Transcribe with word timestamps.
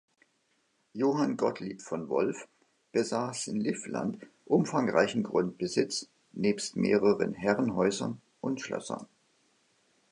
Johann 0.93 1.37
Gottlieb 1.37 1.83
von 1.83 2.09
Wolff 2.09 2.47
besaß 2.91 3.49
in 3.49 3.61
Livland 3.61 4.17
umfangreichen 4.45 5.21
Grundbesitz 5.21 6.07
nebst 6.31 6.75
mehreren 6.75 7.35
Herrenhäusern 7.35 8.19
und 8.39 8.59
Schlössern. 8.61 9.05